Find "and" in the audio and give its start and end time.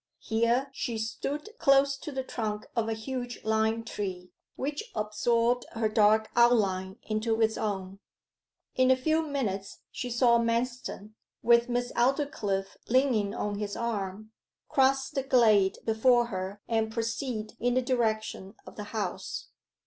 16.67-16.91